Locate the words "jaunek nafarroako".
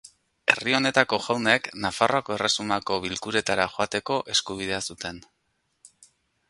1.25-2.35